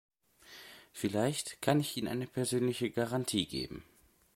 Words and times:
Vielleicht 0.93 1.61
kann 1.61 1.79
ich 1.79 1.95
Ihnen 1.95 2.07
eine 2.07 2.25
persönliche 2.25 2.89
Garantie 2.89 3.45
geben. 3.45 3.83